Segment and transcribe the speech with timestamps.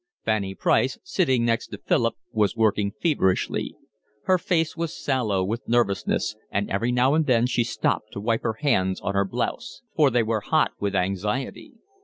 [0.25, 3.75] Fanny Price, sitting next to Philip, was working feverishly.
[4.23, 8.41] Her face was sallow with nervousness, and every now and then she stopped to wipe
[8.41, 11.73] her hands on her blouse; for they were hot with anxiety.